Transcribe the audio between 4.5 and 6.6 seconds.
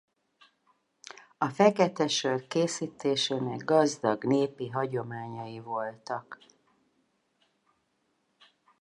hagyományai voltak.